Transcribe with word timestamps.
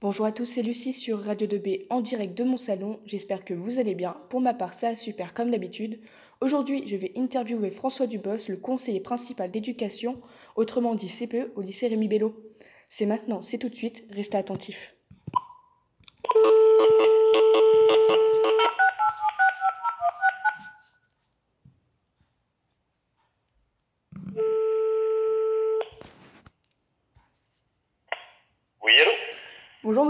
Bonjour 0.00 0.26
à 0.26 0.30
tous, 0.30 0.44
c'est 0.44 0.62
Lucie 0.62 0.92
sur 0.92 1.18
Radio 1.20 1.48
2B 1.48 1.86
en 1.90 2.00
direct 2.00 2.38
de 2.38 2.44
mon 2.44 2.56
salon. 2.56 3.00
J'espère 3.04 3.44
que 3.44 3.52
vous 3.52 3.80
allez 3.80 3.96
bien. 3.96 4.16
Pour 4.30 4.40
ma 4.40 4.54
part, 4.54 4.72
ça 4.72 4.94
super 4.94 5.34
comme 5.34 5.50
d'habitude. 5.50 5.98
Aujourd'hui, 6.40 6.86
je 6.86 6.94
vais 6.94 7.10
interviewer 7.16 7.68
François 7.68 8.06
Dubos, 8.06 8.48
le 8.48 8.58
conseiller 8.58 9.00
principal 9.00 9.50
d'éducation, 9.50 10.20
autrement 10.54 10.94
dit 10.94 11.08
CPE, 11.08 11.50
au 11.56 11.62
lycée 11.62 11.88
Rémi 11.88 12.06
Bello. 12.06 12.32
C'est 12.88 13.06
maintenant, 13.06 13.40
c'est 13.40 13.58
tout 13.58 13.68
de 13.68 13.74
suite, 13.74 14.04
restez 14.12 14.36
attentifs. 14.36 14.97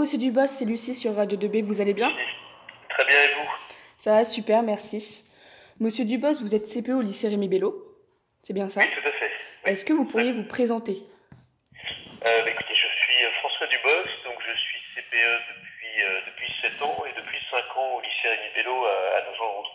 Monsieur 0.09 0.31
Dubos, 0.31 0.47
c'est 0.47 0.65
Lucie 0.65 0.95
sur 0.95 1.13
Radio 1.15 1.37
2B, 1.37 1.61
vous 1.61 1.81
allez 1.81 1.93
bien? 1.93 2.09
Très 2.09 3.05
bien, 3.05 3.15
et 3.15 3.27
vous? 3.35 3.47
Ça 3.95 4.13
va, 4.13 4.23
super, 4.25 4.63
merci. 4.63 5.23
Monsieur 5.79 6.03
Dubos, 6.03 6.41
vous 6.41 6.55
êtes 6.55 6.65
CPE 6.65 6.93
au 6.93 7.01
lycée 7.01 7.27
Rémi 7.27 7.47
Bello, 7.47 7.95
c'est 8.41 8.53
bien 8.53 8.69
ça? 8.69 8.79
Oui, 8.81 8.87
tout 8.87 9.07
à 9.07 9.11
fait. 9.11 9.29
Oui. 9.65 9.71
Est-ce 9.71 9.85
que 9.85 9.93
vous 9.93 10.05
pourriez 10.05 10.31
vous 10.31 10.45
présenter? 10.45 10.93
Euh, 10.95 12.41
bah, 12.41 12.49
écoutez, 12.49 12.73
je 12.73 12.87
suis 12.87 13.23
euh, 13.23 13.29
François 13.39 13.67
Dubos, 13.67 14.09
donc 14.25 14.33
je 14.47 14.59
suis 14.59 14.79
CPE 14.95 15.13
depuis, 15.53 16.01
euh, 16.01 16.19
depuis 16.25 16.53
7 16.59 16.81
ans 16.81 17.05
et 17.05 17.13
depuis 17.15 17.37
5 17.51 17.77
ans 17.77 17.97
au 17.97 18.01
lycée 18.01 18.29
Rémi 18.29 18.51
Bello 18.55 18.85
à, 18.85 19.17
à 19.17 19.21
Nogent-le-Rotrou. 19.29 19.71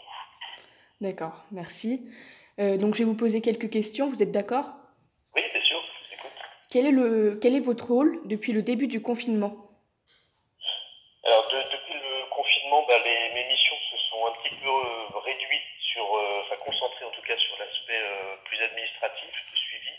D'accord, 1.00 1.44
merci. 1.52 2.10
Euh, 2.58 2.76
donc 2.76 2.94
je 2.94 2.98
vais 2.98 3.04
vous 3.04 3.14
poser 3.14 3.40
quelques 3.40 3.70
questions, 3.70 4.08
vous 4.08 4.20
êtes 4.20 4.32
d'accord? 4.32 4.66
Oui, 5.36 5.42
bien 5.52 5.62
sûr, 5.62 5.80
je 5.80 5.90
vous 5.90 6.14
écoute. 6.14 6.32
quel 6.70 6.86
est, 6.86 6.90
le, 6.90 7.38
quel 7.40 7.54
est 7.54 7.60
votre 7.60 7.86
rôle 7.92 8.18
depuis 8.24 8.50
le 8.50 8.62
début 8.62 8.88
du 8.88 9.00
confinement? 9.00 9.60
Alors, 11.24 11.46
de- 11.48 11.62
depuis 11.72 11.94
le 11.94 12.26
confinement, 12.26 12.82
bah, 12.82 12.98
les, 12.98 13.28
mes 13.30 13.44
missions 13.44 13.78
se 13.90 13.96
sont 14.10 14.26
un 14.26 14.32
petit 14.32 14.54
peu 14.56 14.68
euh, 14.68 15.18
réduites 15.20 15.62
sur, 15.78 16.04
euh, 16.16 16.40
enfin 16.42 16.56
concentrées 16.56 17.04
en 17.06 17.10
tout 17.10 17.22
cas 17.22 17.36
sur 17.38 17.56
l'aspect 17.58 17.96
euh, 17.96 18.36
plus 18.44 18.60
administratif 18.62 19.30
de 19.50 19.56
suivi. 19.56 19.90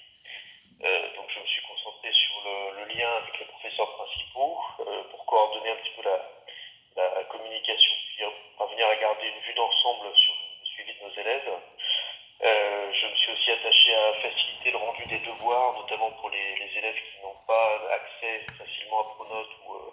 Euh, 0.84 1.14
donc, 1.16 1.26
je 1.34 1.40
me 1.40 1.46
suis 1.46 1.62
concentré 1.64 2.12
sur 2.12 2.42
le, 2.46 2.80
le 2.81 2.94
lien 2.94 3.09
avec 3.18 3.40
les 3.40 3.46
professeurs 3.46 3.92
principaux 3.96 4.59
euh, 4.81 5.03
pour 5.09 5.26
coordonner 5.26 5.70
un 5.72 5.76
petit 5.78 5.92
peu 5.96 6.03
la, 6.03 6.20
la 6.96 7.23
communication, 7.26 7.94
puis 8.08 8.23
parvenir 8.58 8.88
à 8.88 8.96
garder 8.96 9.28
une 9.28 9.40
vue 9.40 9.53
d'ensemble 9.53 10.16
sur 10.16 10.34
le 10.59 10.66
suivi 10.66 10.94
de 10.94 11.03
nos 11.03 11.14
élèves. 11.14 11.52
Euh, 12.44 12.92
je 12.92 13.08
me 13.08 13.16
suis 13.16 13.31
aussi 13.31 13.52
attaché 13.52 13.96
à 13.96 14.14
faciliter 14.16 14.70
le 14.72 14.78
rendu 14.78 15.06
des 15.06 15.20
devoirs, 15.20 15.73
notamment 15.73 16.12
pour 16.12 16.30
les, 16.30 16.56
les 16.58 16.78
élèves 16.78 16.96
qui 16.96 17.20
n'ont 17.22 17.40
pas 17.48 17.81
accès 17.92 18.46
facilement 18.58 19.00
à 19.00 19.03
Pronote 19.16 19.50
ou, 19.66 19.73
euh, 19.73 19.92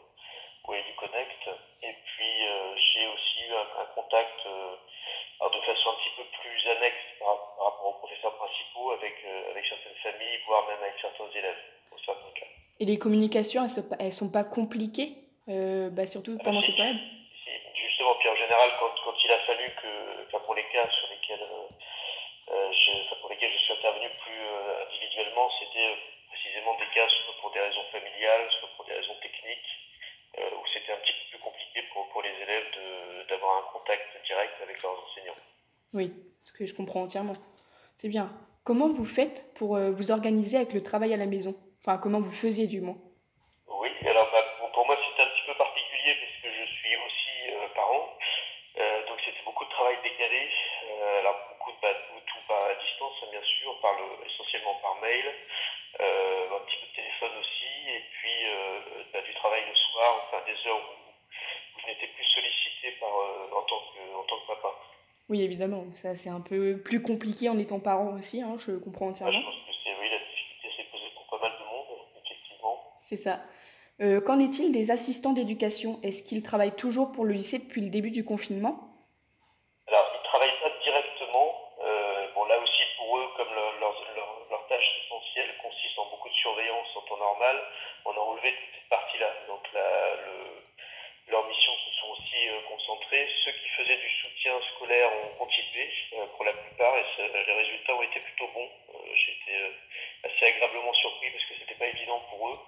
ou 0.67 0.73
à 0.73 0.79
EduConnect. 0.79 1.43
Et 1.83 1.95
puis 2.05 2.47
euh, 2.47 2.77
j'ai 2.77 3.07
aussi 3.07 3.41
eu 3.49 3.53
un, 3.55 3.83
un 3.83 3.87
contact 3.95 4.47
euh, 4.47 4.75
alors 5.41 5.53
de 5.53 5.61
façon 5.61 5.91
un 5.91 5.95
petit 5.95 6.15
peu 6.17 6.25
plus 6.41 6.71
annexe 6.71 7.03
par, 7.19 7.55
par 7.57 7.65
rapport 7.67 7.87
aux 7.87 7.99
professeurs 7.99 8.37
principaux 8.37 8.93
avec, 8.93 9.15
euh, 9.25 9.51
avec 9.51 9.67
certaines 9.67 9.99
familles, 10.03 10.39
voire 10.47 10.67
même 10.69 10.83
avec 10.83 10.95
certains 11.01 11.31
élèves, 11.35 11.63
pour 11.91 11.99
certains 12.05 12.31
cas. 12.35 12.47
Et 12.81 12.85
les 12.85 12.99
communications, 12.99 13.63
elles 13.63 13.71
sont 13.71 13.89
pas, 13.89 13.97
elles 13.99 14.13
sont 14.13 14.31
pas 14.31 14.45
compliquées, 14.45 15.19
bah, 15.47 16.07
surtout 16.07 16.39
pendant 16.39 16.61
cette 16.63 16.77
période 16.77 16.97
Si, 17.45 17.51
Justement, 17.75 18.15
puis 18.21 18.29
en 18.29 18.37
général, 18.37 18.71
quand, 18.79 18.91
quand 19.05 19.15
il 19.25 19.31
a 19.33 19.39
fallu 19.41 19.67
que, 19.83 20.27
enfin 20.27 20.45
pour 20.45 20.55
les 20.55 20.65
cas 20.71 20.89
sur 20.89 21.09
lesquels, 21.11 21.43
euh, 21.43 22.55
euh, 22.55 22.73
je, 22.73 22.91
enfin, 23.07 23.17
pour 23.21 23.31
lesquels 23.31 23.53
je 23.53 23.59
suis 23.59 23.73
intervenu 23.73 24.09
plus 24.23 24.41
euh, 24.41 24.87
individuellement, 24.87 25.51
c'était 25.59 25.91
euh, 25.91 25.97
précisément 26.31 26.75
des 26.79 26.87
cas 26.95 27.09
soit 27.09 27.35
pour 27.41 27.51
des 27.51 27.61
raisons 27.61 27.85
familiales, 27.91 28.49
soit 28.59 28.69
pour 28.77 28.85
des 28.85 28.95
raisons 28.95 29.17
techniques, 29.23 29.73
euh, 30.39 30.51
où 30.59 30.67
c'était 30.73 30.93
un 30.93 30.97
petit 31.03 31.13
peu 31.13 31.25
plus 31.31 31.39
compliqué 31.39 31.83
pour, 32.23 32.31
les 32.31 32.43
élèves 32.43 33.29
d'avoir 33.29 33.59
un 33.59 33.73
contact 33.73 34.07
direct 34.27 34.53
avec 34.63 34.83
leurs 34.83 34.93
enseignants. 34.93 35.37
Oui, 35.95 36.13
ce 36.45 36.53
que 36.53 36.67
je 36.67 36.75
comprends 36.75 37.03
entièrement. 37.03 37.35
C'est 37.97 38.09
bien. 38.09 38.31
Comment 38.65 38.89
vous 38.89 39.05
faites 39.05 39.53
pour 39.55 39.77
euh, 39.77 39.91
vous 39.91 40.11
organiser 40.11 40.57
avec 40.57 40.73
le 40.73 40.83
travail 40.83 41.13
à 41.15 41.17
la 41.17 41.27
maison? 41.27 41.55
Enfin, 41.81 41.99
comment 41.99 42.21
vous 42.21 42.31
faisiez 42.33 42.67
du 42.67 42.81
moins? 42.81 42.97
Oui, 43.67 43.89
alors 44.07 44.31
bah, 44.33 44.71
pour 44.73 44.87
moi 44.87 44.97
c'était 44.97 45.23
un 45.23 45.31
petit 45.35 45.47
peu 45.47 45.55
particulier 45.55 46.15
puisque 46.15 46.55
je 46.55 46.65
suis 46.73 46.97
aussi 46.97 47.51
euh, 47.51 47.69
parent, 47.75 48.09
Euh, 48.79 49.07
donc 49.07 49.21
c'était 49.25 49.45
beaucoup 49.45 49.65
de 49.65 49.71
travail 49.71 49.97
décalé, 50.03 50.49
Euh, 50.89 51.21
alors 51.21 51.37
beaucoup 51.51 51.73
de 51.73 51.77
bah, 51.83 51.93
tout, 52.09 52.53
à 52.55 52.75
distance 52.81 53.17
hein, 53.23 53.29
bien 53.31 53.43
sûr, 53.43 53.79
par 53.81 53.93
le, 53.99 54.27
essentiellement 54.27 54.75
par 54.83 54.95
mail, 55.03 55.27
un 56.01 56.61
petit 56.65 56.77
peu 56.81 56.87
de 56.87 56.97
téléphone 56.97 57.35
aussi, 57.41 57.73
et 57.97 58.03
puis 58.15 58.39
bah, 59.13 59.21
du 59.21 59.35
travail 59.35 59.63
le 59.69 59.75
soir, 59.75 60.25
enfin 60.25 60.41
des 60.47 60.57
heures 60.69 60.81
où, 60.81 61.12
où 61.83 61.87
je 61.87 61.93
n'étais 61.93 62.07
plus 62.15 62.25
sollicité 62.25 62.93
par, 63.01 63.09
euh, 63.09 63.57
en, 63.59 63.63
tant 63.63 63.81
que, 63.81 64.15
en 64.17 64.25
tant 64.25 64.39
que 64.41 64.47
papa. 64.47 64.69
Oui, 65.29 65.43
évidemment, 65.43 65.85
ça 65.95 66.15
c'est 66.15 66.29
un 66.31 66.41
peu 66.41 66.79
plus 66.85 67.03
compliqué 67.03 67.49
en 67.49 67.59
étant 67.59 67.81
parent 67.81 68.15
aussi, 68.19 68.43
hein, 68.43 68.57
je 68.59 68.73
comprends 68.73 69.07
Moi, 69.07 69.15
je 69.15 69.25
entièrement. 69.25 69.43
pense 69.51 69.55
que 69.55 69.73
c'est 69.85 69.91
oui, 70.01 70.09
la 70.11 70.19
difficulté 70.19 70.69
s'est 70.77 70.89
posée 70.91 71.11
pour 71.15 71.27
pas 71.27 71.39
mal 71.49 71.59
de 71.59 71.65
monde, 71.65 71.99
effectivement. 72.25 72.97
C'est 73.01 73.17
ça. 73.17 73.41
Euh, 74.01 74.21
qu'en 74.21 74.39
est-il 74.39 74.73
des 74.73 74.91
assistants 74.91 75.33
d'éducation? 75.33 76.01
Est-ce 76.03 76.23
qu'ils 76.23 76.43
travaillent 76.43 76.75
toujours 76.77 77.13
pour 77.13 77.25
le 77.25 77.33
lycée 77.35 77.59
depuis 77.59 77.81
le 77.83 77.89
début 77.91 78.11
du 78.11 78.25
confinement? 78.25 78.89
Alors, 79.87 80.07
ils 80.15 80.19
ne 80.19 80.25
travaillent 80.25 80.61
pas 80.61 80.71
directement. 80.83 81.49
Euh, 81.85 82.29
bon, 82.35 82.45
là 82.47 82.59
aussi, 82.59 82.83
pour 82.99 83.19
eux, 83.19 83.27
comme 83.37 83.49
leur, 83.55 83.73
leur, 83.81 83.93
leur- 84.17 84.47
leur 84.51 84.67
tâche 84.69 84.91
essentielle 85.05 85.51
consiste 85.63 85.99
en 85.99 86.09
beaucoup 86.11 86.29
de 86.29 86.35
surveillance 86.35 86.89
en 86.97 87.01
temps 87.03 87.17
normal, 87.19 87.57
on 88.07 88.11
a 88.13 88.19
enlevé 88.21 88.53
toute 88.55 88.81
cette 88.81 88.89
partie-là. 88.91 89.31
Donc, 89.49 89.61
la, 89.75 90.17
le, 90.27 91.33
leurs 91.33 91.47
missions 91.49 91.72
se 91.72 91.72
sont 92.03 92.11
aussi 92.11 92.49
euh, 92.51 92.59
concentrées. 92.67 93.31
Ceux 93.45 93.53
qui 93.53 93.69
faisaient 93.79 93.97
du 93.97 94.11
soutien 94.19 94.59
scolaire 94.75 95.09
ont 95.23 95.39
continué 95.39 95.87
euh, 96.19 96.27
pour 96.35 96.45
la 96.45 96.53
plupart 96.53 96.99
et 96.99 97.07
les 97.47 97.55
résultats 97.55 97.95
ont 97.95 98.03
été 98.03 98.19
plutôt 98.19 98.51
bons. 98.53 98.67
Euh, 98.67 99.15
euh, 99.53 99.71
assez 100.25 100.47
agréablement 100.47 100.93
surpris 100.95 101.31
parce 101.31 101.45
que 101.45 101.55
c'était 101.61 101.79
pas 101.79 101.87
évident 101.87 102.19
pour 102.31 102.49
eux. 102.51 102.59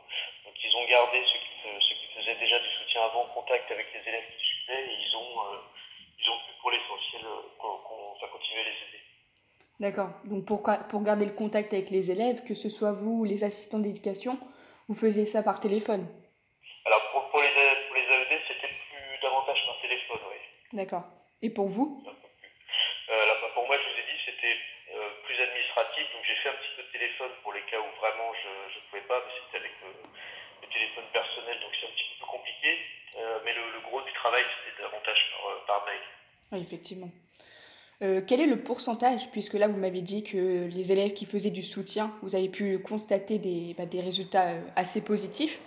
Donc, 0.45 0.55
ils 0.63 0.77
ont 0.77 0.87
gardé 0.87 1.19
ceux 1.27 1.39
qui, 1.39 1.55
ceux 1.83 2.21
faisaient 2.21 2.39
déjà 2.39 2.59
du 2.59 2.71
soutien 2.79 3.03
avant 3.03 3.25
contact 3.35 3.71
avec 3.71 3.87
les 3.95 4.09
élèves 4.09 4.27
qui 4.31 4.45
suivaient 4.45 4.85
et 4.87 4.97
ils 5.03 5.17
ont, 5.17 5.33
ils 6.21 6.31
ont 6.31 6.39
pu 6.39 6.53
pour 6.61 6.71
l'essentiel 6.71 7.23
continuer 8.29 8.61
à 8.61 8.65
les 8.65 8.71
aider. 8.71 9.03
D'accord. 9.81 10.11
Donc 10.25 10.45
pour, 10.45 10.63
pour 10.63 11.03
garder 11.03 11.25
le 11.25 11.33
contact 11.33 11.73
avec 11.73 11.91
les 11.91 12.11
élèves, 12.11 12.45
que 12.45 12.55
ce 12.55 12.69
soit 12.69 12.93
vous 12.93 13.21
ou 13.21 13.25
les 13.25 13.45
assistants 13.45 13.79
d'éducation, 13.79 14.39
vous 14.89 14.95
faisiez 14.95 15.25
ça 15.25 15.43
par 15.43 15.61
téléphone 15.61 16.07
Alors 16.85 17.11
pour, 17.13 17.31
pour 17.31 17.41
les, 17.41 17.49
pour 17.89 17.97
les 17.97 18.03
AED, 18.03 18.41
c'était 18.49 18.69
plus 18.69 19.19
davantage 19.23 19.59
par 19.67 19.81
téléphone, 19.81 20.21
oui. 20.31 20.37
D'accord. 20.75 21.07
Et 21.41 21.51
pour 21.51 21.69
vous. 21.69 22.03
Euh, 22.05 23.27
là, 23.27 23.35
bah, 23.41 23.51
pour 23.55 23.67
moi, 23.67 23.77
je 23.79 23.85
vous 23.87 23.99
ai 24.01 24.07
dit, 24.11 24.19
c'était 24.27 24.57
euh, 24.95 25.09
plus 25.25 25.39
administratif, 25.39 26.05
donc 26.13 26.23
j'ai 26.27 26.35
fait 26.43 26.51
un 26.51 26.59
petit 26.59 26.75
peu 26.77 26.83
de 26.83 26.93
téléphone 26.93 27.31
pour 27.43 27.53
les 27.55 27.63
cas 27.71 27.79
où 27.79 27.89
vraiment 28.03 28.35
je 28.43 28.51
ne 28.75 28.83
pouvais 28.91 29.07
pas, 29.07 29.23
mais 29.25 29.33
c'était 29.39 29.63
avec 29.63 29.75
le, 29.81 29.91
le 29.95 30.69
téléphone 30.73 31.05
personnel, 31.13 31.57
donc 31.63 31.71
c'est 31.79 31.87
un 31.87 31.95
petit 31.95 32.05
peu 32.11 32.17
plus 32.27 32.31
compliqué. 32.31 32.71
Euh, 33.17 33.39
mais 33.45 33.55
le, 33.55 33.63
le 33.73 33.81
gros 33.87 34.03
du 34.03 34.13
travail, 34.13 34.43
c'était 34.43 34.83
davantage 34.83 35.21
par, 35.31 35.43
euh, 35.47 35.67
par 35.67 35.87
mail. 35.87 36.03
Oui, 36.53 36.61
effectivement. 36.61 37.11
Euh, 38.03 38.21
quel 38.27 38.41
est 38.41 38.47
le 38.47 38.59
pourcentage, 38.59 39.31
puisque 39.31 39.55
là 39.55 39.69
vous 39.69 39.77
m'avez 39.79 40.03
dit 40.03 40.25
que 40.25 40.67
les 40.67 40.91
élèves 40.91 41.15
qui 41.15 41.27
faisaient 41.27 41.55
du 41.55 41.63
soutien, 41.63 42.13
vous 42.23 42.35
avez 42.35 42.49
pu 42.49 42.81
constater 42.81 43.39
des, 43.39 43.75
bah, 43.79 43.87
des 43.87 44.01
résultats 44.01 44.51
euh, 44.51 44.61
assez 44.75 45.05
positifs, 45.05 45.61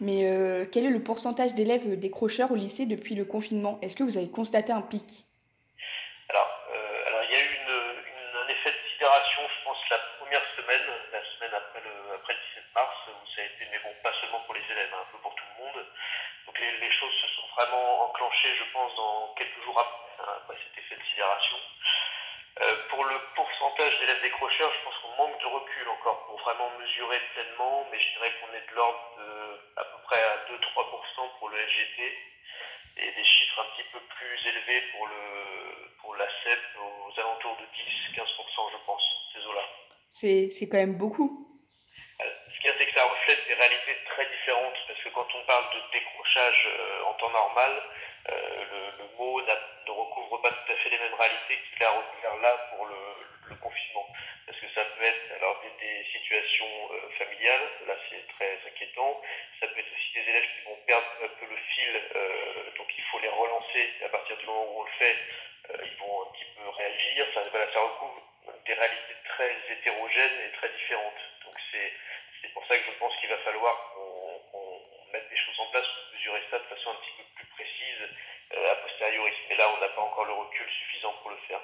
mais 0.00 0.28
euh, 0.28 0.66
quel 0.70 0.84
est 0.84 0.90
le 0.90 1.02
pourcentage 1.02 1.54
d'élèves 1.54 1.98
décrocheurs 1.98 2.52
au 2.52 2.56
lycée 2.56 2.86
depuis 2.86 3.14
le 3.14 3.24
confinement? 3.24 3.78
Est-ce 3.82 3.96
que 3.96 4.02
vous 4.02 4.16
avez 4.16 4.30
constaté 4.30 4.72
un 4.72 4.82
pic? 4.82 5.24
Alors, 6.28 6.50
euh, 6.74 7.24
il 7.28 7.34
y 7.34 7.40
a 7.40 7.44
eu 7.44 7.56
un 8.44 8.48
effet 8.48 8.70
de 8.70 8.90
sidération, 8.92 9.42
je 9.48 9.64
pense, 9.64 9.78
la 9.90 9.98
première 10.18 10.44
semaine, 10.56 10.86
la 11.12 11.22
semaine 11.24 11.54
après 11.54 11.80
le, 11.80 12.14
après 12.14 12.34
le 12.34 12.40
17 12.60 12.74
mars, 12.74 12.96
où 13.08 13.26
ça 13.34 13.42
a 13.42 13.44
été, 13.44 13.64
mais 13.72 13.78
bon, 13.78 13.94
pas 14.02 14.12
seulement 14.20 14.40
pour 14.44 14.54
les 14.54 14.64
élèves, 14.70 14.92
hein, 14.92 15.02
un 15.06 15.10
peu 15.10 15.18
pour 15.18 15.34
tout 15.34 15.44
le 15.56 15.64
monde. 15.64 15.86
Donc 16.46 16.58
les, 16.60 16.92
choses 16.92 17.12
se 17.12 17.28
sont 17.36 17.48
vraiment 17.56 18.06
enclenchées, 18.06 18.54
je 18.58 18.72
pense, 18.72 18.94
dans 18.96 19.34
quelques 19.36 19.62
jours 19.64 19.78
après, 19.80 20.22
hein, 20.22 20.32
après 20.44 20.56
cet 20.62 20.78
effet 20.78 20.96
de 20.96 21.04
sidération. 21.10 21.56
Euh, 22.66 22.74
pour 22.90 23.04
le 23.04 23.14
pourcentage 23.36 24.00
d'élèves 24.00 24.22
décrocheurs, 24.22 24.72
je 24.74 24.84
pense 24.84 24.94
qu'on 24.98 25.22
manque 25.22 25.40
de 25.40 25.46
recul 25.46 25.88
encore 25.88 26.26
pour 26.26 26.38
vraiment 26.40 26.70
mesurer 26.80 27.20
pleinement, 27.34 27.86
mais 27.92 27.98
je 28.00 28.10
dirais 28.18 28.32
qu'on 28.40 28.52
est 28.54 28.66
de 28.70 28.74
l'ordre 28.74 29.06
de 29.18 29.80
à 29.80 29.84
peu 29.84 29.98
près 30.04 30.18
à 30.18 30.36
2-3% 30.50 31.38
pour 31.38 31.48
le 31.50 31.58
SGT 31.58 32.02
et 32.96 33.10
des 33.12 33.24
chiffres 33.24 33.60
un 33.60 33.76
petit 33.76 33.86
peu 33.92 34.00
plus 34.00 34.48
élevés 34.48 34.82
pour, 34.92 35.06
le, 35.06 35.90
pour 36.00 36.16
la 36.16 36.26
CEP 36.42 36.58
aux 36.80 37.20
alentours 37.20 37.56
de 37.56 37.66
10-15%, 38.16 38.24
je 38.72 38.86
pense, 38.86 39.04
ces 39.32 39.46
eaux-là. 39.46 39.66
C'est 40.10 40.68
quand 40.68 40.78
même 40.78 40.96
beaucoup. 40.96 41.46
Euh, 42.20 42.24
Ce 42.50 42.56
qu'il 42.56 42.70
y 42.70 42.72
a, 42.72 42.78
c'est 42.78 42.86
que 42.86 42.98
ça 42.98 43.04
reflète 43.04 43.46
des 43.46 43.54
réalités 43.54 43.96
très 44.10 44.26
différentes, 44.26 44.78
parce 44.88 45.00
que 45.02 45.08
quand 45.10 45.28
on 45.34 45.46
parle 45.46 45.66
de 45.74 45.92
décrochage 45.92 46.66
euh, 46.66 47.04
en 47.04 47.14
temps 47.14 47.30
normal, 47.30 47.82
euh, 48.28 48.92
le, 48.98 49.06
mot 49.16 49.40
ne 49.40 49.92
recouvre 49.92 50.42
pas 50.42 50.50
tout 50.50 50.72
à 50.72 50.76
fait 50.76 50.90
les 50.90 50.98
mêmes 50.98 51.14
réalités 51.14 51.58
qu'il 51.70 51.84
a 51.84 51.90
recouvert 51.90 52.36
là 52.42 52.50
pour 52.70 52.86
le, 52.86 53.54
confinement. 53.60 54.06
Parce 54.46 54.58
que 54.58 54.68
ça 54.74 54.84
peut 54.84 55.04
être 55.04 55.32
alors 55.36 55.54
des, 55.60 56.04
situations 56.12 56.90
euh, 56.92 57.08
familiales, 57.18 57.68
là 57.86 57.94
c'est 58.10 58.26
très 58.34 58.58
inquiétant. 58.66 59.22
Ça 59.60 59.66
peut 59.68 59.78
être 59.78 59.92
aussi 59.92 60.12
des 60.14 60.28
élèves 60.28 60.48
qui 60.54 60.68
vont 60.68 60.76
perdre 60.86 61.06
un 61.22 61.28
peu 61.28 61.46
le 61.46 61.56
fil, 61.56 62.02
euh, 62.16 62.70
donc 62.76 62.88
il 62.96 63.04
faut 63.04 63.20
les 63.20 63.28
relancer 63.28 63.92
à 64.04 64.08
partir 64.08 64.36
du 64.36 64.46
moment 64.46 64.66
où 64.72 64.80
on 64.80 64.84
le 64.84 64.90
fait. 64.98 65.16
Ils 65.84 65.96
vont 65.98 66.22
un 66.22 66.32
petit 66.32 66.46
peu 66.56 66.68
réagir. 66.68 67.26
Ça, 67.34 67.42
recouvre 67.42 68.22
des 68.66 68.74
réalités 68.74 69.14
très 69.24 69.50
hétérogènes 69.70 70.40
et 70.46 70.52
très 70.52 70.68
différentes. 70.70 71.22
Donc 71.44 71.54
c'est 71.70 72.52
pour 72.52 72.64
ça 72.66 72.76
que 72.78 72.84
je 72.84 72.98
pense 72.98 73.16
qu'il 73.16 73.28
va 73.28 73.38
falloir 73.38 73.92
qu'on 73.94 75.12
mette 75.12 75.28
des 75.28 75.36
choses 75.36 75.58
en 75.60 75.66
place 75.70 75.86
pour 75.86 76.14
mesurer 76.14 76.42
ça 76.50 76.58
de 76.58 76.64
façon 76.64 76.90
un 76.90 76.94
petit 76.94 77.12
peu 77.18 77.25
on 79.76 79.80
n'a 79.80 79.88
pas 79.88 80.02
encore 80.02 80.24
le 80.24 80.32
recul 80.32 80.66
suffisant 80.70 81.12
pour 81.22 81.30
le 81.30 81.36
faire. 81.48 81.60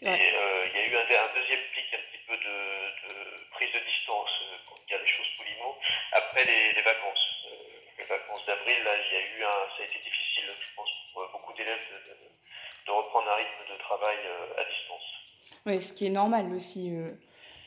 Et 0.00 0.08
euh, 0.08 0.66
il 0.66 0.72
y 0.74 0.80
a 0.80 0.86
eu 0.88 0.96
un, 0.96 1.34
deuxième 1.34 1.60
pic 1.74 1.86
un 1.94 2.02
petit 2.10 2.22
peu 2.26 2.34
de, 2.34 3.50
prise 3.52 3.72
de 3.72 3.78
distance, 3.86 4.30
euh, 4.42 4.56
pour 4.66 4.78
dire 4.88 4.98
les 4.98 5.06
choses 5.06 5.28
poliment, 5.36 5.76
après 6.12 6.44
les, 6.44 6.82
vacances. 6.82 7.26
Euh, 7.46 7.56
les 7.98 8.04
vacances 8.04 8.44
d'avril, 8.46 8.82
là, 8.84 8.90
il 8.98 9.12
y 9.12 9.16
a 9.16 9.20
eu 9.20 9.44
un, 9.44 9.68
ça 9.76 9.82
a 9.82 9.86
été 9.86 9.98
difficile, 10.02 10.48
je 10.58 10.74
pense, 10.74 10.90
pour 11.12 11.28
beaucoup 11.32 11.52
d'élèves 11.52 11.86
de, 12.86 12.90
reprendre 12.90 13.30
un 13.30 13.36
rythme 13.36 13.72
de 13.72 13.78
travail 13.78 14.18
à 14.58 14.64
distance. 14.64 15.06
Oui, 15.66 15.80
ce 15.80 15.92
qui 15.92 16.06
est 16.06 16.10
normal 16.10 16.52
aussi. 16.52 16.90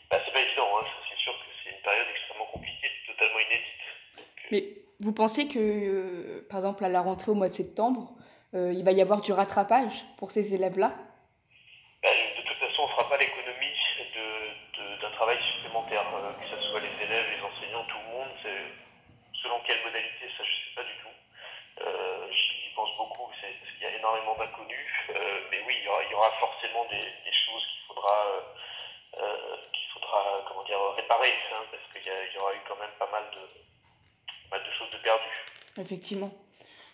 Bah, 0.10 0.20
c'est 0.24 0.34
pas 0.34 0.42
évident, 0.42 0.68
hein. 0.78 0.86
c'est 1.10 1.18
sûr 1.18 1.34
que 1.34 1.46
c'est 1.64 1.72
une 1.72 1.82
période 1.82 2.08
extrêmement 2.12 2.46
compliquée, 2.48 2.92
totalement 3.08 3.40
inédite. 3.40 4.52
Mais 4.52 4.64
vous 5.00 5.14
pensez 5.14 5.48
que, 5.48 6.46
par 6.50 6.60
exemple, 6.60 6.84
à 6.84 6.90
la 6.90 7.02
rentrée 7.02 7.32
au 7.32 7.36
mois 7.36 7.48
de 7.48 7.54
septembre, 7.54 8.14
il 8.56 8.84
va 8.84 8.92
y 8.92 9.02
avoir 9.02 9.22
du 9.22 9.34
rattrapage 9.34 10.06
pour 10.18 10.32
ces 10.32 10.56
élèves-là 10.56 10.94
travail 15.16 15.40
supplémentaire, 15.56 16.06
euh, 16.14 16.34
que 16.38 16.46
ce 16.46 16.62
soit 16.70 16.80
les 16.80 16.94
élèves, 17.04 17.26
les 17.32 17.42
enseignants, 17.42 17.86
tout 17.86 17.98
le 17.98 18.12
monde. 18.14 18.30
Selon 19.42 19.60
quelle 19.66 19.82
modalité, 19.84 20.28
ça 20.38 20.44
je 20.44 20.52
ne 20.52 20.60
sais 20.62 20.76
pas 20.76 20.84
du 20.84 20.96
tout. 21.02 21.16
Euh, 21.82 22.32
J'y 22.32 22.74
pense 22.76 22.96
beaucoup, 22.98 23.32
parce 23.32 23.72
qu'il 23.72 23.82
y 23.82 23.86
a 23.86 23.98
énormément 23.98 24.36
d'inconnus. 24.36 24.92
Euh, 25.10 25.40
mais 25.52 25.62
oui, 25.66 25.76
il 25.80 25.86
y 25.86 26.14
aura, 26.14 26.32
forcément 26.40 26.86
des, 26.86 27.02
choses 27.46 27.66
qu'il 27.68 27.82
faudra, 27.88 28.18
euh, 29.18 29.56
qu'il 29.72 29.88
faudra 29.94 30.46
comment 30.48 30.64
dire, 30.64 30.80
réparer, 30.96 31.34
hein, 31.54 31.64
parce 31.72 31.84
qu'il 31.94 32.12
y, 32.12 32.38
aura 32.38 32.54
eu 32.54 32.62
quand 32.68 32.78
même 32.78 32.96
pas 33.00 33.10
mal 33.12 33.24
de, 33.32 33.42
pas 34.50 34.58
mal 34.58 34.66
de 34.66 34.72
choses 34.78 34.90
de 34.90 34.98
perdues. 34.98 35.46
Effectivement. 35.78 36.32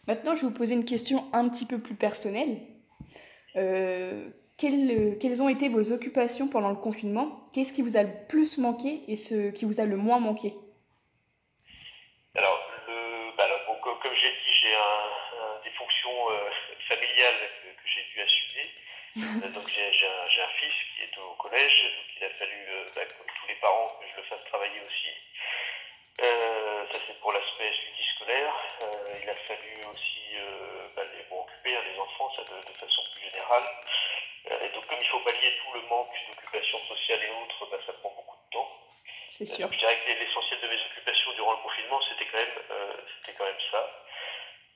Maintenant, 0.08 0.36
je 0.36 0.42
vais 0.42 0.48
vous 0.48 0.58
poser 0.58 0.74
une 0.74 0.86
question 0.86 1.30
un 1.34 1.48
petit 1.50 1.66
peu 1.66 1.80
plus 1.80 1.96
personnelle. 1.96 2.58
Euh, 3.56 4.30
euh, 4.64 5.16
quelles, 5.20 5.42
ont 5.42 5.50
été 5.50 5.70
vos 5.70 5.92
occupations 5.92 6.48
pendant 6.48 6.70
le 6.70 6.76
confinement? 6.76 7.48
Qu'est-ce 7.54 7.74
qui 7.74 7.82
vous 7.82 7.98
a 7.98 8.04
le 8.04 8.12
plus 8.28 8.58
manqué 8.58 9.02
et 9.08 9.16
ce 9.16 9.50
qui 9.50 9.66
vous 9.66 9.80
a 9.80 9.86
le 9.86 9.98
moins 9.98 10.20
manqué? 10.20 10.54
Alors, 12.36 12.60
bah, 13.38 13.46
comme 13.82 14.14
j'ai 14.14 14.30
dit, 14.30 14.54
j'ai 14.62 14.76
des 15.64 15.72
fonctions 15.72 16.32
euh, 16.32 16.50
familiales 16.88 17.50
que, 17.64 17.90
j'ai 17.90 18.04
dû 18.14 18.22
assumer. 18.22 18.70
Euh, 19.18 19.50
donc 19.50 19.68
j'ai 19.68 19.82
un, 19.82 20.48
fils 20.60 20.74
qui 20.96 21.04
est 21.04 21.18
au 21.20 21.34
collège, 21.36 21.84
donc 21.84 22.06
il 22.18 22.24
a 22.24 22.30
fallu, 22.30 22.68
bah, 22.96 23.02
comme 23.18 23.28
tous 23.28 23.48
les 23.48 23.56
parents, 23.56 23.98
que 24.00 24.06
je 24.12 24.22
le 24.22 24.24
fasse 24.28 24.46
travailler 24.46 24.80
aussi. 24.82 25.10
Ça 26.22 26.98
c'est 27.08 27.20
pour 27.20 27.32
l'aspect 27.32 27.72
suivi 27.74 28.04
scolaire. 28.16 28.54
il 29.24 29.30
a 29.30 29.36
fallu 29.36 29.74
aussi 29.92 30.38
bah, 30.96 31.04
les, 31.14 31.26
occuper 31.36 31.76
hein, 31.76 31.82
les 31.92 32.00
enfants, 32.00 32.32
ça 32.36 32.44
de 32.44 32.78
façon 32.78 33.02
plus 33.14 33.24
générale. 33.30 33.64
Euh, 34.50 34.66
et 34.66 34.70
donc, 34.70 34.86
comme 34.88 34.98
il 35.00 35.08
faut 35.08 35.20
pallier 35.20 35.54
tout 35.64 35.74
le 35.74 35.82
manque 35.88 36.16
d'occupation 36.28 36.80
sociale 36.88 37.24
et 37.24 37.30
autres, 37.44 37.66
bah, 37.70 37.78
ça 37.86 37.94
prend 37.94 38.10
beaucoup 38.10 38.38
de 38.38 38.50
temps. 38.52 38.70
C'est 39.30 39.46
sûr. 39.46 39.72
je 39.72 39.78
dirais 39.78 39.98
que 40.06 40.12
l'essentiel 40.12 40.60
de 40.62 40.68
mes 40.68 40.82
occupations 40.82 41.32
durant 41.34 41.52
le 41.54 41.58
confinement, 41.64 42.02
c'était 42.10 42.26
quand 42.26 42.38
même, 42.38 42.60
euh, 42.72 42.94
c'était 43.18 43.38
quand 43.38 43.46
même 43.46 43.64
ça. 43.72 44.04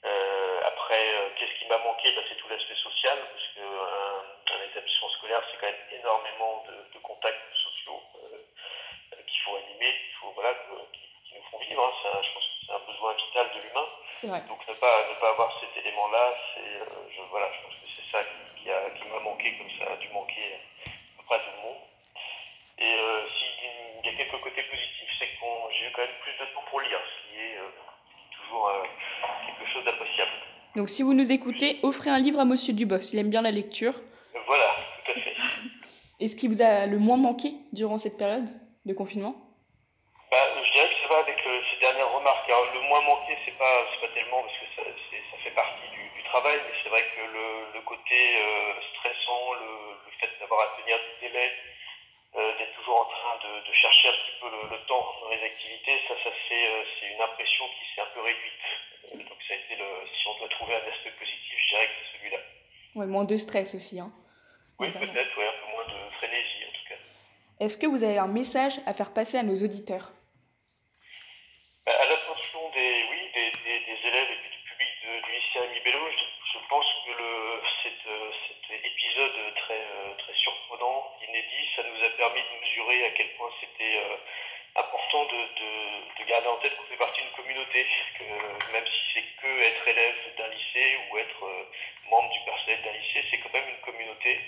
Euh, 0.06 0.62
après, 0.66 1.34
qu'est-ce 1.38 1.60
qui 1.60 1.66
m'a 1.66 1.78
manqué? 1.80 2.12
Bah, 2.14 2.22
C'est 2.30 2.38
tout 2.38 2.48
l'aspect 2.48 2.76
social, 2.76 3.18
parce 3.20 3.48
qu'un 3.56 4.56
un 4.56 4.64
établissement 4.70 5.10
scolaire, 5.18 5.42
c'est 5.50 5.58
quand 5.58 5.68
même 5.68 6.00
énormément 6.00 6.64
de, 6.68 7.00
contacts 7.00 7.54
sociaux 7.54 8.02
qu'il 9.28 9.42
faut 9.42 9.56
animer, 9.58 9.94
qu'il 9.94 10.14
faut, 10.20 10.32
voilà, 10.32 10.54
qui, 10.94 11.36
nous 11.36 11.44
font 11.52 11.60
vivre. 11.60 11.84
Hein. 11.86 12.22
je 12.24 12.34
pense 12.34 12.44
que 12.44 12.66
c'est 12.66 12.74
un 12.74 12.92
besoin 12.92 13.14
vital 13.14 13.50
Donc 14.24 14.68
ne 14.68 14.74
pas, 14.76 15.10
ne 15.10 15.20
pas 15.20 15.30
avoir 15.30 15.52
cet 15.60 15.84
élément-là, 15.84 16.34
c'est, 16.54 16.80
je, 17.12 17.22
voilà, 17.30 17.52
je 17.52 17.62
pense 17.66 17.74
que 17.76 17.88
c'est 17.96 18.18
ça 18.18 18.24
qui, 18.56 18.70
m'a 19.10 19.20
manqué 19.20 19.58
comme 19.58 19.68
ça, 19.78 19.92
a 19.92 19.98
dû 19.98 20.08
manquer 20.10 20.56
à 20.86 20.90
peu 21.18 21.24
près 21.28 21.38
tout 21.40 21.52
le 21.58 21.68
monde. 21.68 21.82
Et 22.80 22.94
euh, 22.94 23.28
s'il 23.28 24.10
y 24.10 24.14
a 24.14 24.18
quelques 24.18 24.42
côtés 24.42 24.64
positifs, 24.64 25.12
c'est 25.20 25.28
que 25.28 25.46
j'ai 25.72 25.88
eu 25.88 25.92
quand 25.94 26.02
même 26.02 26.16
plus 26.22 26.32
de 26.32 26.54
temps 26.54 26.64
pour 26.70 26.80
lire, 26.80 27.00
ce 27.04 27.30
qui 27.30 27.42
est 27.42 27.58
euh, 27.58 27.70
toujours 28.40 28.68
euh, 28.70 28.84
quelque 29.48 29.72
chose 29.72 29.84
d'appréciable. 29.84 30.32
Donc 30.78 30.90
si 30.90 31.04
vous 31.04 31.14
nous 31.14 31.32
écoutez, 31.32 31.80
offrez 31.84 32.10
un 32.10 32.20
livre 32.20 32.40
à 32.40 32.46
Monsieur 32.46 32.74
Dubos, 32.74 33.12
il 33.12 33.20
aime 33.20 33.30
bien 33.30 33.42
la 33.42 33.52
lecture. 33.52 33.94
Voilà, 34.48 34.76
tout 35.04 35.12
à 35.12 35.14
fait. 35.16 35.36
Et 36.22 36.28
ce 36.30 36.38
qui 36.38 36.48
vous 36.48 36.62
a 36.62 36.86
le 36.86 36.98
moins 36.98 37.18
manqué 37.18 37.54
durant 37.74 37.98
cette 37.98 38.18
période 38.18 38.50
de 38.86 38.94
confinement 38.94 39.36
bah, 40.32 40.38
Je 40.64 40.72
dirais 40.72 40.90
que 40.90 40.96
ça 41.02 41.08
va 41.10 41.20
avec 41.20 41.38
ces 41.38 41.80
dernières 41.82 42.12
remarques. 42.14 42.45
Alors, 42.56 42.72
le 42.72 42.88
moins 42.88 43.02
manqué, 43.02 43.36
c'est 43.44 43.58
pas, 43.58 43.84
pas 44.00 44.08
tellement 44.16 44.40
parce 44.40 44.56
que 44.56 44.68
ça, 44.80 44.88
ça 44.88 45.38
fait 45.44 45.52
partie 45.52 45.92
du, 45.92 46.24
travail, 46.24 46.56
mais 46.64 46.76
c'est 46.82 46.88
vrai 46.88 47.04
que 47.04 47.20
le, 47.20 47.82
côté 47.82 48.16
euh, 48.16 48.74
stressant, 48.96 49.54
le, 49.60 50.12
fait 50.20 50.32
d'avoir 50.40 50.62
à 50.62 50.80
tenir 50.80 50.96
des 50.96 51.28
délais, 51.28 51.52
euh, 52.38 52.58
d'être 52.58 52.74
toujours 52.80 53.02
en 53.02 53.12
train 53.12 53.36
de, 53.44 53.74
chercher 53.74 54.08
un 54.08 54.14
petit 54.14 54.40
peu 54.40 54.48
le, 54.72 54.80
temps 54.88 55.04
dans 55.20 55.30
les 55.36 55.44
activités, 55.44 56.00
ça, 56.08 56.16
ça 56.24 56.30
euh, 56.32 56.84
c'est 56.96 57.08
une 57.12 57.22
impression 57.22 57.66
qui 57.76 57.94
s'est 57.94 58.02
un 58.02 58.12
peu 58.16 58.22
réduite. 58.22 59.28
Donc 59.28 59.38
ça 59.46 59.54
a 59.54 59.58
été 59.58 59.76
le, 59.76 60.08
si 60.08 60.28
on 60.30 60.40
doit 60.40 60.48
trouver 60.48 60.76
un 60.76 60.88
aspect 60.96 61.12
positif, 61.12 61.60
je 61.60 61.70
dirais 61.76 61.88
que 61.88 61.94
c'est 62.00 62.18
celui-là. 62.20 62.40
Moins 62.96 63.26
de 63.26 63.36
stress 63.36 63.76
aussi. 63.76 64.00
Hein. 64.00 64.14
Oui, 64.80 64.88
peut-être, 64.92 65.38
ouais, 65.38 65.48
un 65.48 65.60
peu 65.60 65.72
moins 65.76 65.88
de 65.92 66.12
frénésie 66.16 66.64
en 66.64 66.72
tout 66.72 66.88
cas. 66.88 67.00
Est-ce 67.60 67.76
que 67.76 67.86
vous 67.86 68.06
avez 68.06 68.18
un 68.18 68.32
message 68.32 68.80
à 68.86 68.94
faire 68.94 69.14
passer 69.14 69.38
à 69.38 69.44
nos 69.44 69.56
auditeurs? 69.56 70.15
Permis 82.18 82.42
de 82.42 82.54
mesurer 82.62 83.06
à 83.06 83.12
quel 83.12 83.30
point 83.36 83.50
c'était 83.60 83.96
euh, 83.98 84.18
important 84.76 85.26
de, 85.26 85.40
de, 86.20 86.28
garder 86.28 86.48
en 86.48 86.58
tête 86.58 86.76
qu'on 86.76 86.90
fait 86.90 86.98
partie 86.98 87.22
d'une 87.22 87.36
communauté, 87.38 87.86
que 88.18 88.24
même 88.74 88.86
si 88.86 89.02
c'est 89.14 89.26
que 89.42 89.52
être 89.62 89.88
élève 89.88 90.16
d'un 90.38 90.48
lycée 90.50 90.98
ou 91.12 91.18
être 91.18 91.44
membre 92.10 92.32
du 92.34 92.40
personnel 92.46 92.80
d'un 92.84 92.98
lycée, 92.98 93.24
c'est 93.30 93.38
quand 93.38 93.54
même 93.54 93.70
une 93.70 93.82
communauté. 93.86 94.40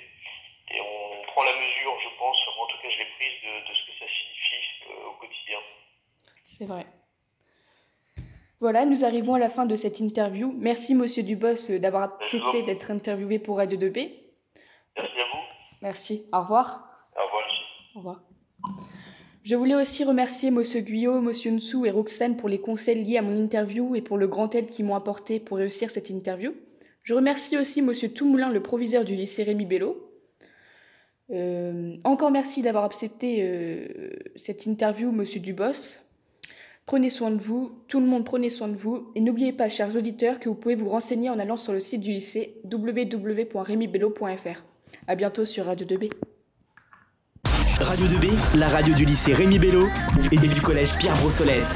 Et 0.72 0.82
on 0.82 1.24
prend 1.28 1.44
la 1.44 1.54
mesure, 1.54 1.96
je 2.04 2.18
pense, 2.18 2.38
en 2.60 2.66
tout 2.66 2.78
cas 2.82 2.90
je 2.90 2.98
l'ai 2.98 3.10
prise, 3.16 3.38
de, 3.44 3.70
de, 3.70 3.74
ce 3.78 3.82
que 3.86 3.94
ça 4.00 4.06
signifie 4.10 4.58
au 5.06 5.14
quotidien. 5.14 5.60
C'est 6.44 6.66
vrai. 6.66 6.86
Voilà, 8.60 8.86
nous 8.86 9.06
arrivons 9.06 9.36
à 9.36 9.40
la 9.40 9.50
fin 9.50 9.68
de 9.68 9.76
cette 9.76 10.00
interview. 10.00 10.52
Merci, 10.58 10.96
monsieur 10.96 11.22
Dubos, 11.22 11.70
euh, 11.70 11.78
d'avoir 11.78 12.04
accepté 12.04 12.64
d'être 12.64 12.90
interviewé 12.90 13.38
pour 13.38 13.58
Radio 13.58 13.78
2B. 13.78 14.12
Merci 14.98 15.20
à 15.20 15.26
vous. 15.26 15.44
Merci. 15.84 16.30
Au 16.34 16.42
revoir, 16.42 16.87
Au 17.98 18.00
revoir. 18.00 18.22
Je 19.42 19.56
voulais 19.56 19.74
aussi 19.74 20.04
remercier 20.04 20.52
monsieur 20.52 20.82
Guyot, 20.82 21.20
monsieur 21.20 21.50
Nsou 21.50 21.84
et 21.88 21.90
Roxane 21.90 22.38
pour 22.38 22.48
les 22.48 22.60
conseils 22.60 23.04
liés 23.04 23.18
à 23.18 23.24
mon 23.24 23.36
interview 23.36 23.96
et 23.96 24.04
pour 24.04 24.20
le 24.20 24.28
grand 24.28 24.54
aide 24.54 24.68
qu'ils 24.68 24.86
m'ont 24.86 24.94
apporté 24.94 25.40
pour 25.40 25.58
réussir 25.58 25.90
cette 25.90 26.12
interview. 26.12 26.54
Je 27.02 27.16
remercie 27.16 27.58
aussi 27.58 27.82
monsieur 27.82 28.10
Toumoulin, 28.10 28.52
le 28.52 28.62
proviseur 28.62 29.04
du 29.04 29.16
lycée 29.16 29.42
Rémi 29.42 29.66
Bello. 29.66 30.12
Euh, 31.32 31.96
encore 32.04 32.30
merci 32.30 32.62
d'avoir 32.62 32.84
accepté 32.84 33.38
euh, 33.40 33.88
cette 34.36 34.68
interview, 34.68 35.12
monsieur 35.12 35.40
Dubos. 35.40 35.98
Prenez 36.86 37.10
soin 37.10 37.32
de 37.32 37.42
vous, 37.42 37.72
tout 37.88 38.00
le 38.00 38.06
monde 38.06 38.26
prenez 38.26 38.52
soin 38.52 38.68
de 38.68 38.76
vous, 38.76 39.12
et 39.16 39.22
n'oubliez 39.22 39.54
pas, 39.54 39.70
chers 39.70 39.96
auditeurs, 39.96 40.40
que 40.40 40.50
vous 40.50 40.56
pouvez 40.56 40.76
vous 40.76 40.90
renseigner 40.90 41.32
en 41.32 41.40
allant 41.40 41.58
sur 41.58 41.74
le 41.74 41.80
site 41.80 42.02
du 42.02 42.12
lycée 42.12 42.62
www.remibello.fr. 42.72 44.64
A 45.08 45.16
bientôt 45.16 45.46
sur 45.46 45.66
Radio 45.66 45.88
2B. 45.88 46.12
Radio 47.88 48.06
2B, 48.06 48.36
la 48.56 48.68
radio 48.68 48.94
du 48.94 49.06
lycée 49.06 49.34
Rémi 49.34 49.60
Bello 49.60 49.88
et 50.30 50.36
du 50.36 50.60
collège 50.60 50.90
Pierre 50.98 51.16
Brossolette. 51.16 51.74